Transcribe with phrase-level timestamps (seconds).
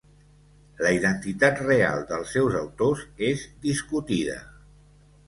[0.85, 4.39] La identitat real dels seus autors és discutida.